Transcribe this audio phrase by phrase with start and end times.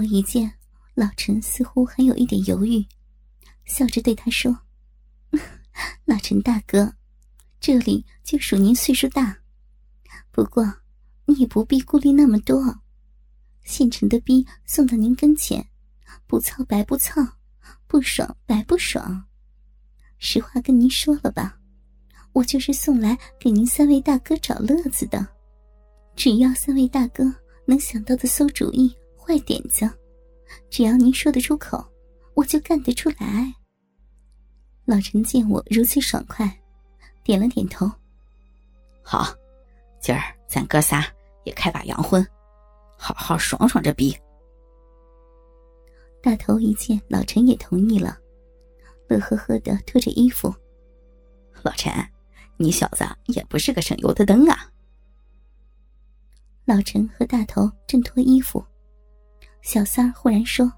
[0.00, 0.50] 我一见
[0.94, 2.82] 老陈似乎还有一点犹豫，
[3.66, 4.58] 笑着对他说
[6.06, 6.94] ：“老陈大哥，
[7.60, 9.36] 这里就属您岁数大，
[10.30, 10.64] 不过
[11.26, 12.80] 你也不必顾虑那么多。
[13.62, 15.68] 现成的逼送到您跟前，
[16.26, 17.20] 不操白不操，
[17.86, 19.26] 不爽白不爽。
[20.16, 21.58] 实话跟您说了吧，
[22.32, 25.28] 我就是送来给您三位大哥找乐子的。
[26.16, 27.22] 只要三位大哥
[27.66, 28.90] 能想到的馊主意。”
[29.30, 29.88] 坏点子，
[30.70, 31.80] 只要您说得出口，
[32.34, 33.54] 我就干得出来。
[34.84, 36.52] 老陈见我如此爽快，
[37.22, 37.88] 点了点头。
[39.04, 39.32] 好，
[40.00, 41.06] 今儿咱哥仨
[41.44, 42.26] 也开把洋荤，
[42.98, 44.12] 好好爽爽这逼。
[46.20, 48.18] 大头一见老陈也同意了，
[49.06, 50.52] 乐呵呵的脱着衣服。
[51.62, 51.92] 老陈，
[52.56, 54.68] 你小子也不是个省油的灯啊。
[56.64, 58.60] 老陈和大头正脱衣服。
[59.62, 60.72] 小三儿忽然说：“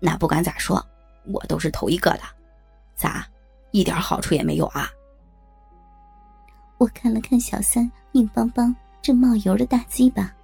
[0.00, 0.84] 那不管咋说，
[1.26, 2.22] 我都是头一个的，
[2.94, 3.26] 咋
[3.70, 4.88] 一点好处也没有啊？”
[6.78, 10.34] 我看了看小三硬邦邦、正冒油的大鸡巴，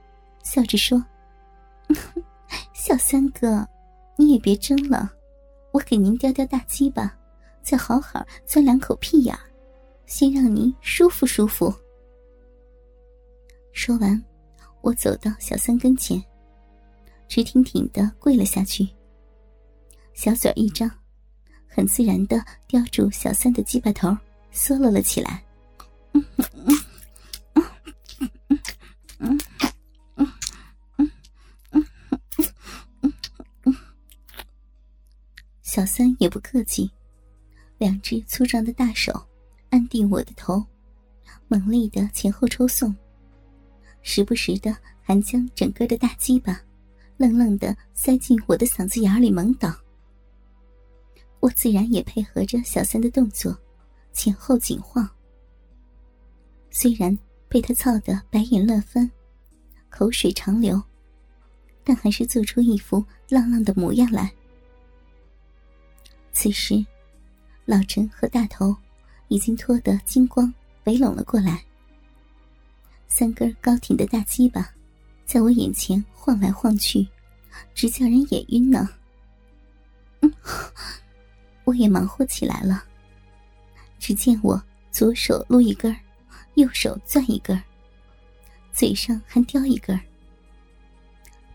[0.42, 1.02] 笑着说
[2.74, 3.66] ：“小三哥，
[4.16, 5.10] 你也别争了，
[5.72, 7.16] 我给您叼叼大鸡巴，
[7.62, 9.34] 再好好钻两口屁眼，
[10.04, 11.74] 先让您舒服舒服。”
[13.72, 14.22] 说完，
[14.82, 16.22] 我走到小三跟前。
[17.28, 18.88] 直挺挺的跪了下去，
[20.14, 20.91] 小嘴一张，
[21.66, 24.16] 很自然的叼住小三的鸡巴头，
[24.52, 25.42] 嗦了了起来。
[35.62, 36.91] 小三也不客气，
[37.77, 39.12] 两只粗壮的大手
[39.69, 40.64] 安定我的头，
[41.48, 42.97] 猛力的前后抽送，
[44.00, 46.58] 时不时的还将整个的大鸡巴。
[47.17, 49.75] 愣愣的塞进我的嗓子眼里猛倒，
[51.41, 53.56] 我自然也配合着小三的动作，
[54.12, 55.09] 前后紧晃。
[56.71, 57.16] 虽然
[57.49, 59.10] 被他操得白眼乱翻，
[59.88, 60.82] 口水长流，
[61.82, 64.31] 但还是做出一副浪浪的模样来。
[66.32, 66.84] 此时，
[67.65, 68.76] 老陈和大头
[69.28, 70.53] 已经脱得精光，
[70.84, 71.65] 围拢了过来。
[73.09, 74.75] 三根高挺的大鸡巴。
[75.26, 77.06] 在我眼前晃来晃去，
[77.75, 78.88] 直叫人眼晕呢。
[80.20, 80.32] 嗯，
[81.64, 82.84] 我也忙活起来了。
[83.98, 85.94] 只见我左手撸一根
[86.54, 87.60] 右手攥一根
[88.72, 89.98] 嘴上还叼一根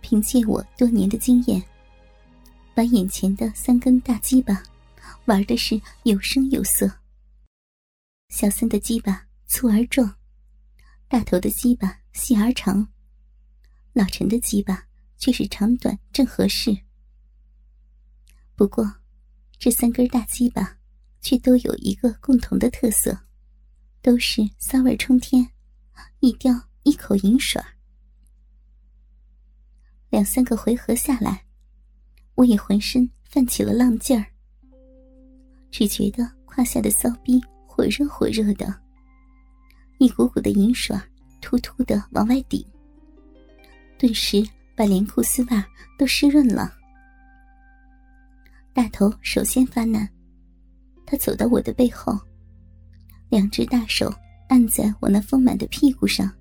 [0.02, 1.64] 凭借我多年的经验，
[2.76, 4.62] 把眼前的三根大鸡巴
[5.26, 6.92] 玩的是有声有色。
[8.28, 10.14] 小三的鸡巴粗而壮，
[11.08, 12.86] 大头的鸡巴细而长。
[13.94, 14.88] 老陈的鸡巴
[15.18, 16.76] 却是长短正合适，
[18.56, 18.90] 不过
[19.60, 20.78] 这三根大鸡巴
[21.20, 23.18] 却都有一个共同的特色，
[24.02, 25.46] 都是骚味冲天，
[26.22, 27.62] 一叼一口银水。
[30.10, 31.46] 两三个回合下来，
[32.36, 34.26] 我也浑身泛起了浪劲儿，
[35.70, 38.82] 只觉得胯下的骚逼火热火热的，
[40.00, 40.98] 一股股的银水
[41.42, 42.66] 突突的往外顶。
[44.02, 44.44] 顿时
[44.76, 45.64] 把连裤丝袜
[45.96, 46.74] 都湿润了。
[48.74, 50.10] 大头首先发难，
[51.06, 52.20] 他走到我的背后，
[53.30, 54.12] 两只大手
[54.50, 56.34] 按在我那丰满的屁股上，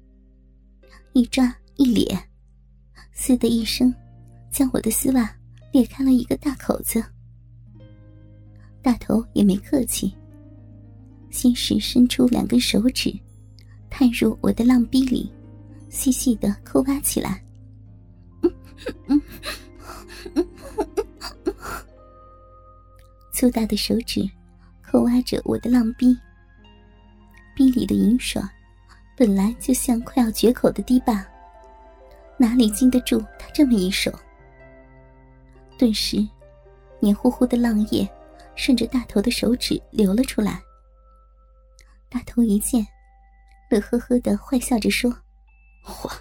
[1.13, 2.19] 一抓一咧，
[3.13, 3.95] 嘶的一声，
[4.51, 5.31] 将我的丝袜
[5.71, 7.05] 裂开了一个大口子。
[8.81, 10.15] 大头也没客气，
[11.29, 13.15] 先是伸出两根手指，
[13.91, 15.31] 探入我的浪逼里，
[15.91, 17.45] 细细的抠挖起来。
[23.33, 24.29] 粗大的手指
[24.83, 26.17] 抠挖着我的浪逼，
[27.55, 28.47] 逼里的银爽
[29.17, 31.25] 本来就像快要绝口的堤坝，
[32.37, 34.13] 哪里经得住他这么一手？
[35.79, 36.29] 顿时，
[37.01, 38.07] 黏糊糊的浪液
[38.57, 40.61] 顺着大头的手指流了出来。
[42.11, 42.87] 大头一见，
[43.71, 45.11] 乐呵呵的坏笑着说
[45.87, 46.13] ：“嚯，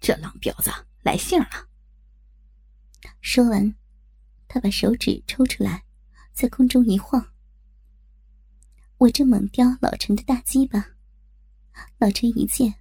[0.00, 0.70] 这浪婊子
[1.02, 1.48] 来信了。”
[3.22, 3.74] 说完，
[4.48, 5.84] 他把手指抽出来，
[6.32, 7.32] 在空中一晃。
[8.98, 10.84] 我正猛叼老陈的大鸡巴，
[11.98, 12.74] 老陈一见，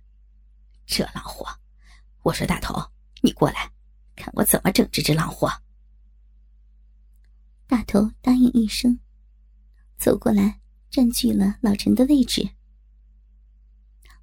[0.87, 1.45] 这浪货，
[2.23, 2.91] 我说大头，
[3.21, 3.71] 你过来，
[4.15, 5.47] 看我怎么整这只浪货。
[7.67, 8.99] 大头答应一声，
[9.97, 10.59] 走过来，
[10.89, 12.49] 占据了老陈的位置。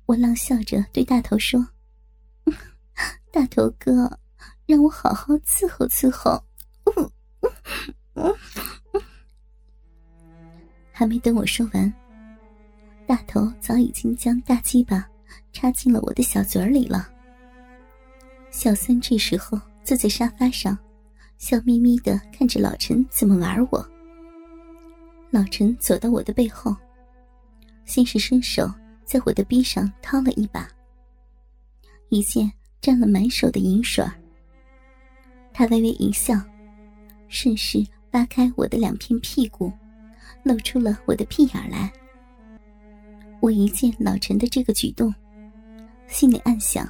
[0.06, 1.68] 我浪笑着对大头说
[3.32, 4.18] ：“大头哥。”
[4.68, 6.38] 让我好好伺候伺候。
[10.92, 11.90] 还没等我说完，
[13.06, 15.08] 大头早已经将大鸡巴
[15.54, 17.10] 插进了我的小嘴里了。
[18.50, 20.76] 小三这时候坐在沙发上，
[21.38, 23.88] 笑眯眯的看着老陈怎么玩我。
[25.30, 26.76] 老陈走到我的背后，
[27.86, 28.70] 先是伸手
[29.02, 30.68] 在我的臂上掏了一把，
[32.10, 34.04] 一见沾了满手的银水
[35.58, 36.40] 他微微一笑，
[37.26, 39.72] 顺势扒开我的两片屁股，
[40.44, 41.92] 露出了我的屁眼来。
[43.40, 45.12] 我一见老陈的这个举动，
[46.06, 46.88] 心里暗想：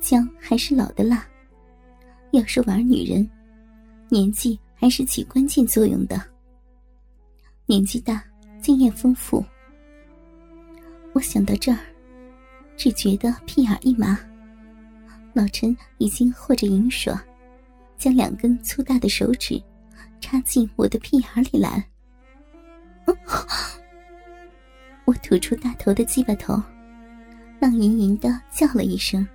[0.00, 1.28] 姜还是老的辣。
[2.30, 3.28] 要是玩女人，
[4.08, 6.18] 年纪还是起关键作用的。
[7.66, 8.24] 年纪大，
[8.62, 9.44] 经验丰富。
[11.12, 11.78] 我想到这儿，
[12.78, 14.18] 只觉得屁眼一麻。
[15.34, 17.12] 老陈已经和着银水，
[17.98, 19.62] 将两根粗大的手指
[20.20, 21.86] 插进我的屁眼里来。
[25.04, 26.62] 我吐出大头的鸡巴头，
[27.60, 29.26] 浪吟吟的叫了一声。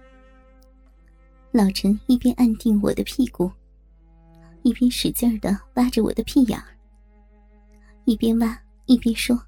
[1.52, 3.52] 老陈一边按定我的屁股，
[4.62, 6.62] 一边使劲的挖着我的屁眼。
[8.06, 9.40] 一边挖一边说：“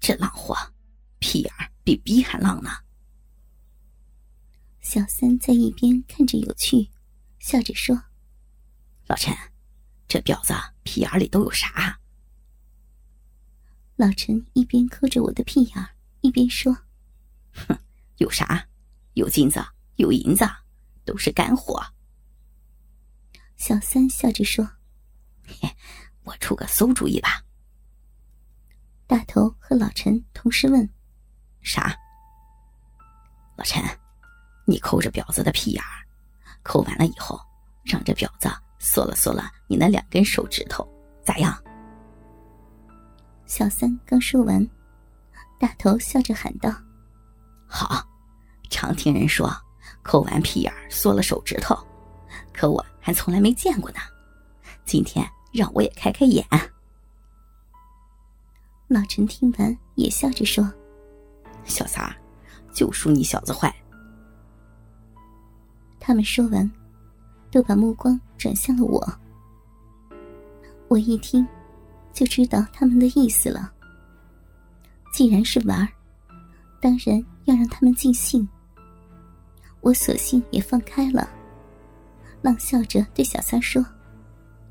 [0.00, 0.56] 这浪货，
[1.18, 1.52] 屁眼
[1.82, 2.70] 比逼还浪呢。”
[4.80, 6.88] 小三在一边看着有趣，
[7.44, 7.94] 笑着说
[9.06, 9.36] ：“老陈，
[10.08, 12.00] 这婊子屁眼里都有啥？”
[13.96, 15.88] 老陈一边抠着我的屁眼
[16.22, 16.74] 一边说
[17.52, 17.78] ：“哼，
[18.16, 18.66] 有啥？
[19.12, 19.62] 有金子，
[19.96, 20.48] 有银子，
[21.04, 21.84] 都是干货。”
[23.58, 24.66] 小三笑着说
[25.46, 25.68] ：“嘿。”
[26.24, 27.44] 我出个馊主意吧。
[29.06, 30.88] 大头和老陈同时问
[31.60, 31.94] ：“啥？”
[33.58, 33.82] 老陈，
[34.66, 36.03] 你抠着婊子的屁眼儿，
[36.64, 37.38] 抠完了以后，
[37.84, 38.48] 让这婊子
[38.80, 40.84] 缩了缩了你那两根手指头，
[41.24, 41.56] 咋样？
[43.46, 44.68] 小三刚说完，
[45.60, 46.74] 大头笑着喊道
[47.68, 48.04] ：“好！
[48.70, 49.48] 常听人说，
[50.02, 51.78] 抠完屁眼缩了手指头，
[52.52, 53.98] 可我还从来没见过呢。
[54.84, 55.24] 今天。”
[55.54, 56.44] 让我也开开眼。
[58.88, 60.68] 老陈听完也笑着说
[61.62, 62.12] ：“小三，
[62.72, 63.72] 就属你小子坏。”
[66.06, 66.70] 他们说完，
[67.50, 69.02] 都把目光转向了我。
[70.86, 71.46] 我一听，
[72.12, 73.72] 就知道他们的意思了。
[75.14, 75.88] 既然是玩
[76.78, 78.46] 当然要让他们尽兴。
[79.80, 81.26] 我索性也放开了，
[82.42, 83.82] 浪笑着对小三说。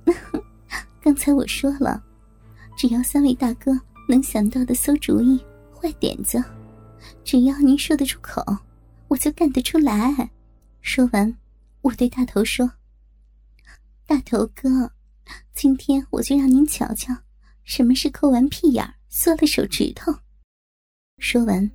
[1.02, 2.04] 刚才我说了，
[2.78, 3.72] 只要三位大哥
[4.08, 5.44] 能想到的馊主意、
[5.76, 6.44] 坏点子，
[7.24, 8.44] 只要您说得出口，
[9.08, 10.30] 我就干得出来。
[10.84, 11.36] 说完，
[11.82, 12.74] 我对大头说
[14.06, 14.94] ：“大头哥，
[15.54, 17.16] 今天我就让您瞧瞧，
[17.64, 20.14] 什么是抠完屁眼缩了手指头。”
[21.18, 21.72] 说完，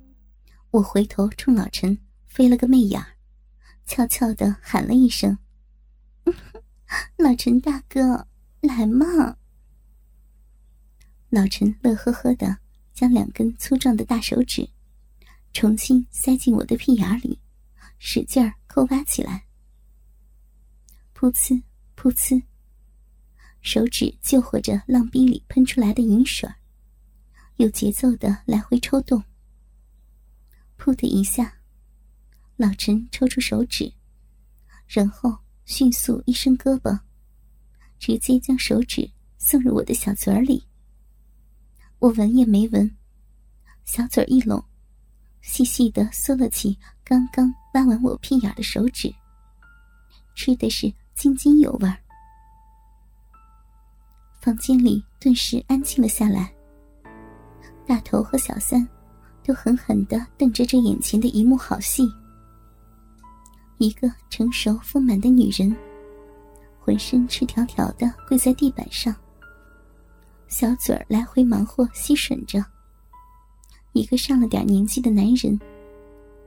[0.69, 1.97] 我回头冲老陈
[2.27, 3.03] 飞了个媚眼，
[3.85, 5.37] 悄悄的喊了一声
[7.17, 8.27] ：“老陈大哥。”
[8.61, 9.37] 来嘛！
[11.29, 12.57] 老陈乐呵呵的
[12.93, 14.69] 将两根粗壮的大手指
[15.53, 17.39] 重新塞进我的屁眼里，
[17.99, 19.45] 使劲儿抠挖起来。
[21.13, 21.61] 噗呲
[21.95, 22.41] 噗呲，
[23.61, 26.49] 手指救活着浪逼里喷出来的银水，
[27.57, 29.23] 有节奏的来回抽动。
[30.77, 31.59] 噗的一下，
[32.55, 33.93] 老陈抽出手指，
[34.87, 37.01] 然后迅速一伸胳膊。
[37.99, 40.65] 直接将手指送入我的小嘴里，
[41.99, 42.95] 我闻也没闻，
[43.83, 44.63] 小嘴一拢，
[45.41, 49.09] 细细的嗦了起刚刚挖完我屁眼的手指，
[50.35, 51.89] 吃的是津津有味。
[54.41, 56.53] 房间里顿时安静了下来，
[57.87, 58.85] 大头和小三
[59.45, 62.03] 都狠狠的瞪着这眼前的一幕好戏，
[63.77, 65.73] 一个成熟丰满的女人。
[66.81, 69.15] 浑身赤条条的跪在地板上，
[70.49, 72.61] 小嘴儿来回忙活吸吮着。
[73.93, 75.57] 一个上了点年纪的男人，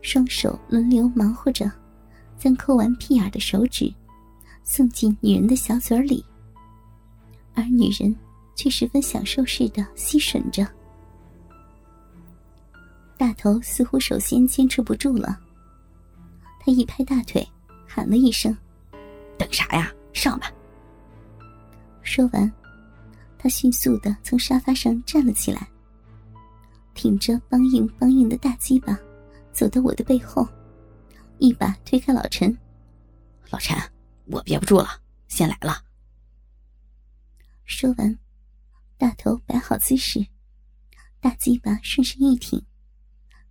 [0.03, 1.71] 双手轮流忙活着，
[2.37, 3.93] 将抠完屁眼的手指
[4.65, 6.25] 送进女人的小嘴里，
[7.55, 8.15] 而女人
[8.55, 10.67] 却十分享受似的吸吮着。
[13.17, 15.39] 大头似乎首先坚持不住了，
[16.59, 17.47] 他一拍大腿，
[17.87, 18.57] 喊了一声
[19.39, 20.51] ：“等啥呀？”上吧。
[22.03, 22.53] 说完，
[23.39, 25.69] 他迅速的从沙发上站了起来，
[26.95, 28.99] 挺着梆硬梆硬的大鸡巴，
[29.63, 30.45] 走到我的背后，
[31.39, 32.53] 一把推开老陈。
[33.49, 33.79] 老陈，
[34.25, 35.85] 我憋不住了，先来了。
[37.65, 38.19] 说完，
[38.99, 40.27] 大头摆好姿势，
[41.21, 42.61] 大鸡巴顺势一挺，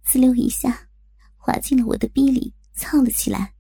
[0.03, 0.89] 滋溜一下，
[1.37, 3.53] 滑进了我的逼里，操了起来。